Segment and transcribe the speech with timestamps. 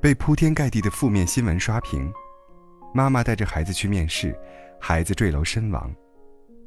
[0.00, 2.12] 被铺天盖地的负面新闻刷屏：
[2.92, 4.38] 妈妈带着孩子去面试，
[4.78, 5.90] 孩子坠楼身亡；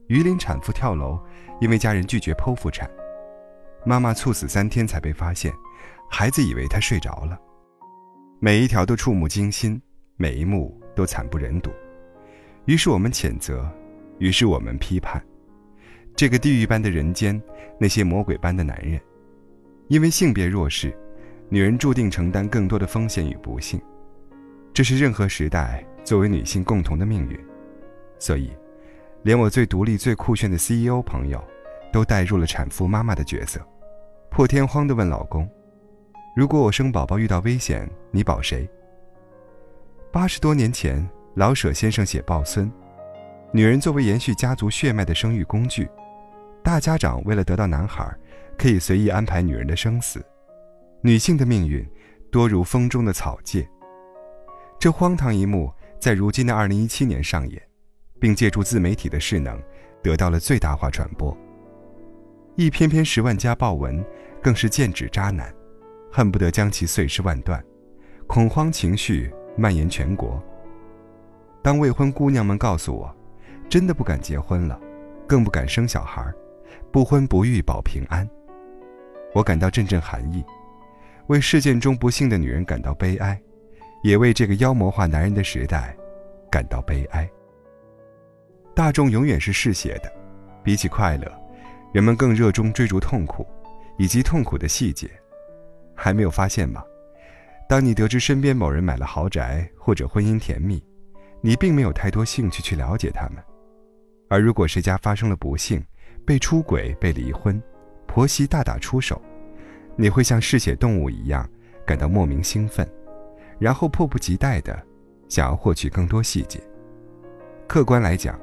[0.07, 1.19] 榆林产妇跳楼，
[1.61, 2.89] 因为家人拒绝剖腹产；
[3.85, 5.53] 妈妈猝死三天才被发现，
[6.09, 7.39] 孩子以为她睡着了。
[8.39, 9.79] 每一条都触目惊心，
[10.17, 11.71] 每一幕都惨不忍睹。
[12.65, 13.69] 于是我们谴责，
[14.17, 15.23] 于是我们批判，
[16.15, 17.39] 这个地狱般的人间，
[17.79, 18.99] 那些魔鬼般的男人，
[19.87, 20.97] 因为性别弱势。
[21.51, 23.81] 女人注定承担更多的风险与不幸，
[24.71, 27.39] 这是任何时代作为女性共同的命运。
[28.19, 28.51] 所以，
[29.23, 31.43] 连我最独立、最酷炫的 CEO 朋友，
[31.91, 33.59] 都带入了产妇妈妈的角色，
[34.29, 35.49] 破天荒地问老公
[36.37, 38.69] ：“如果我生宝宝遇到危险，你保谁？”
[40.13, 42.71] 八十多年前，老舍先生写抱孙，
[43.51, 45.89] 女人作为延续家族血脉的生育工具，
[46.63, 48.07] 大家长为了得到男孩，
[48.55, 50.23] 可以随意安排女人的生死。
[51.01, 51.87] 女性的命运，
[52.29, 53.65] 多如风中的草芥。
[54.77, 57.61] 这荒唐一幕在如今的二零一七年上演，
[58.19, 59.57] 并借助自媒体的势能，
[60.03, 61.35] 得到了最大化传播。
[62.55, 64.03] 一篇篇十万加爆文，
[64.41, 65.53] 更是剑指渣男，
[66.11, 67.63] 恨不得将其碎尸万段。
[68.27, 70.41] 恐慌情绪蔓延全国。
[71.61, 73.15] 当未婚姑娘们告诉我，
[73.69, 74.77] 真的不敢结婚了，
[75.25, 76.29] 更不敢生小孩，
[76.91, 78.29] 不婚不育保平安，
[79.33, 80.43] 我感到阵阵寒意。
[81.29, 83.39] 为事件中不幸的女人感到悲哀，
[84.01, 85.95] 也为这个妖魔化男人的时代
[86.49, 87.29] 感到悲哀。
[88.75, 90.11] 大众永远是嗜血的，
[90.63, 91.31] 比起快乐，
[91.93, 93.45] 人们更热衷追逐痛苦，
[93.99, 95.07] 以及痛苦的细节。
[95.95, 96.83] 还没有发现吗？
[97.67, 100.83] 当你得知身边某人买了豪宅或者婚姻甜蜜，
[101.41, 103.35] 你并没有太多兴趣去了解他们；
[104.29, 105.79] 而如果谁家发生了不幸，
[106.25, 107.61] 被出轨、被离婚，
[108.07, 109.21] 婆媳大打出手。
[110.01, 111.45] 你会像嗜血动物一样
[111.85, 112.89] 感到莫名兴奋，
[113.59, 114.73] 然后迫不及待地
[115.27, 116.57] 想要获取更多细节。
[117.67, 118.39] 客观来讲，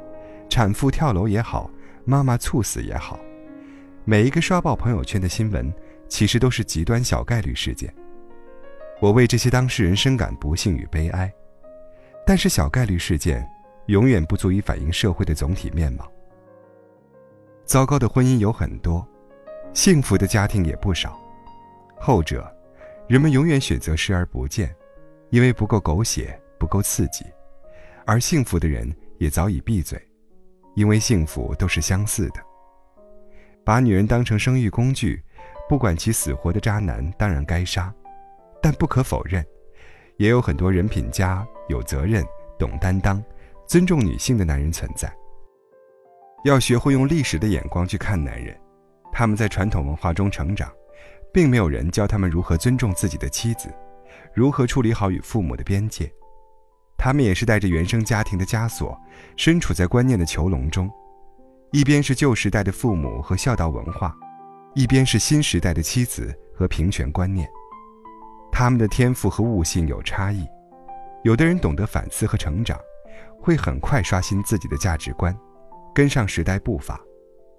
[0.50, 1.70] 产妇跳楼也好，
[2.04, 3.18] 妈妈猝死也好，
[4.04, 5.72] 每一个刷爆朋友圈的新闻，
[6.10, 7.90] 其实都是极端小概率事件。
[9.00, 11.32] 我为这些当事人深感不幸与悲哀，
[12.26, 13.48] 但是小概率事件
[13.86, 16.06] 永远不足以反映社会的总体面貌。
[17.64, 19.08] 糟糕的婚姻有很多，
[19.72, 21.18] 幸福的家庭也不少。
[22.06, 22.48] 后者，
[23.08, 24.72] 人们永远选择视而不见，
[25.30, 27.24] 因为不够狗血，不够刺激；
[28.04, 30.00] 而幸福的人也早已闭嘴，
[30.76, 32.34] 因为幸福都是相似的。
[33.64, 35.20] 把女人当成生育工具，
[35.68, 37.92] 不管其死活的渣男当然该杀，
[38.62, 39.44] 但不可否认，
[40.16, 42.24] 也有很多人品佳、有责任、
[42.56, 43.20] 懂担当、
[43.66, 45.12] 尊重女性的男人存在。
[46.44, 48.56] 要学会用历史的眼光去看男人，
[49.12, 50.72] 他们在传统文化中成长。
[51.36, 53.68] 并没有人教他们如何尊重自己的妻子，
[54.32, 56.10] 如何处理好与父母的边界。
[56.96, 58.98] 他们也是带着原生家庭的枷锁，
[59.36, 60.90] 身处在观念的囚笼中。
[61.72, 64.16] 一边是旧时代的父母和孝道文化，
[64.74, 67.46] 一边是新时代的妻子和平权观念。
[68.50, 70.42] 他们的天赋和悟性有差异。
[71.22, 72.80] 有的人懂得反思和成长，
[73.38, 75.36] 会很快刷新自己的价值观，
[75.94, 76.98] 跟上时代步伐；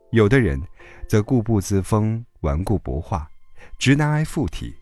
[0.09, 0.59] 有的人
[1.07, 3.29] 则固步自封，顽固不化。
[3.77, 4.75] 直男癌附体，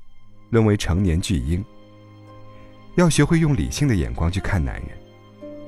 [0.50, 1.64] 沦为成年巨婴。
[2.96, 4.90] 要学会用理性的眼光去看男人。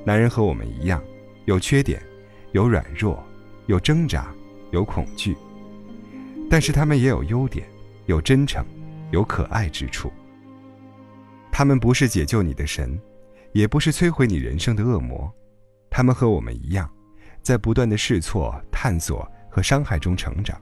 [0.04, 1.02] 男人和我们一样，
[1.44, 2.02] 有缺点，
[2.52, 3.22] 有软弱，
[3.66, 4.34] 有挣扎，
[4.70, 5.36] 有恐惧。
[6.48, 7.68] 但是他们也有优点，
[8.06, 8.64] 有真诚，
[9.10, 10.10] 有可爱之处。
[11.52, 12.98] 他们不是解救你的神，
[13.52, 15.30] 也不是摧毁你人生的恶魔。
[15.90, 16.88] 他们和我们一样，
[17.42, 20.58] 在不断的试错、探索和伤害中成长。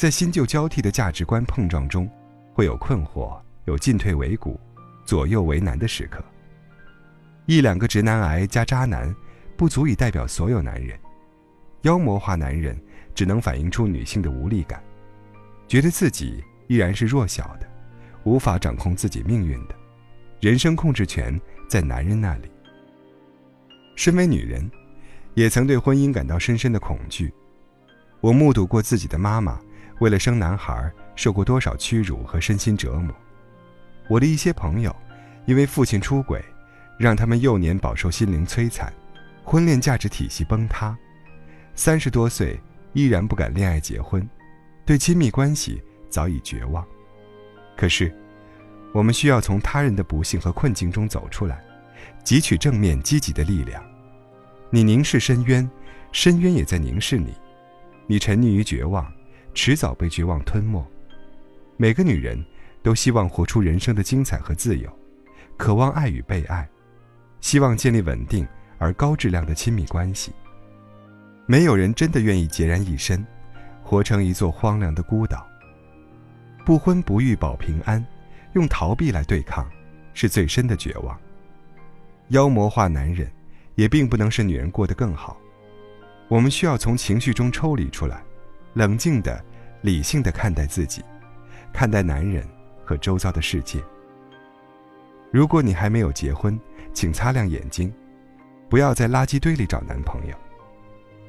[0.00, 2.08] 在新旧交替的价值观碰撞中，
[2.54, 4.58] 会有困惑，有进退维谷、
[5.04, 6.24] 左右为难的时刻。
[7.44, 9.14] 一两个直男癌加渣男，
[9.58, 10.98] 不足以代表所有男人。
[11.82, 12.80] 妖魔化男人，
[13.14, 14.82] 只能反映出女性的无力感，
[15.68, 17.68] 觉得自己依然是弱小的，
[18.24, 19.74] 无法掌控自己命运的，
[20.40, 21.38] 人生控制权
[21.68, 22.50] 在男人那里。
[23.96, 24.66] 身为女人，
[25.34, 27.30] 也曾对婚姻感到深深的恐惧。
[28.22, 29.60] 我目睹过自己的妈妈。
[30.00, 33.14] 为了生男孩，受过多少屈辱和身心折磨？
[34.08, 34.94] 我的一些朋友，
[35.44, 36.42] 因为父亲出轨，
[36.98, 38.92] 让他们幼年饱受心灵摧残，
[39.44, 40.96] 婚恋价值体系崩塌，
[41.74, 42.58] 三十多岁
[42.94, 44.26] 依然不敢恋爱结婚，
[44.86, 46.82] 对亲密关系早已绝望。
[47.76, 48.10] 可是，
[48.94, 51.62] 我们需要从他人的不幸和困境中走出来，
[52.24, 53.82] 汲取正面积极的力量。
[54.70, 55.70] 你凝视深渊，
[56.10, 57.32] 深渊也在凝视你；
[58.06, 59.06] 你沉溺于绝望。
[59.54, 60.84] 迟早被绝望吞没。
[61.76, 62.42] 每个女人
[62.82, 64.90] 都希望活出人生的精彩和自由，
[65.56, 66.68] 渴望爱与被爱，
[67.40, 68.46] 希望建立稳定
[68.78, 70.32] 而高质量的亲密关系。
[71.46, 73.26] 没有人真的愿意孑然一身，
[73.82, 75.46] 活成一座荒凉的孤岛。
[76.64, 78.04] 不婚不育保平安，
[78.52, 79.68] 用逃避来对抗，
[80.14, 81.18] 是最深的绝望。
[82.28, 83.28] 妖魔化男人，
[83.74, 85.36] 也并不能使女人过得更好。
[86.28, 88.22] 我们需要从情绪中抽离出来，
[88.74, 89.42] 冷静的、
[89.82, 91.02] 理性的看待自己，
[91.72, 92.46] 看待男人
[92.84, 93.82] 和周遭的世界。
[95.30, 96.58] 如果你还没有结婚，
[96.92, 97.92] 请擦亮眼睛，
[98.68, 100.36] 不要在垃圾堆里找男朋友。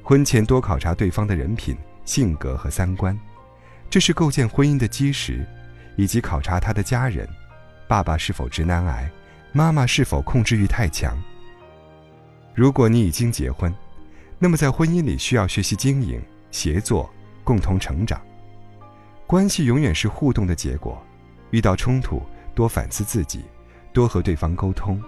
[0.02, 3.18] 婚前多考察对方的人品、性格和三观，
[3.88, 5.46] 这是构建婚姻的基石，
[5.96, 7.28] 以及考察他的家人：
[7.86, 9.08] 爸爸是否直男癌，
[9.52, 11.16] 妈妈是否控制欲太强。
[12.54, 13.72] 如果你已经结婚，
[14.38, 17.08] 那么，在婚姻里需要学习经营、协作、
[17.44, 18.20] 共同成长。
[19.26, 21.02] 关系永远是互动的结果，
[21.50, 22.22] 遇到冲突
[22.54, 23.42] 多反思自己，
[23.92, 25.02] 多和对方沟通，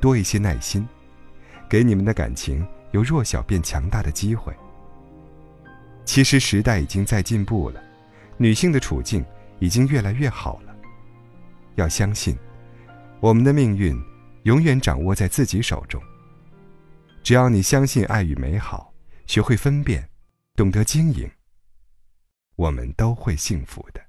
[0.00, 0.86] 多一些耐心，
[1.68, 4.54] 给你们的感情由弱小变强大的机会。
[6.04, 7.82] 其实时代已经在进步了，
[8.36, 9.24] 女性的处境
[9.58, 10.74] 已经越来越好了。
[11.74, 12.36] 要相信，
[13.20, 13.94] 我们的命运
[14.44, 16.00] 永远掌握在自己手中。
[17.22, 18.94] 只要你相信爱与美好，
[19.26, 20.08] 学会分辨，
[20.54, 21.28] 懂得经营，
[22.56, 24.05] 我们都会幸福的。